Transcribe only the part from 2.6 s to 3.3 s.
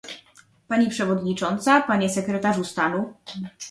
stanu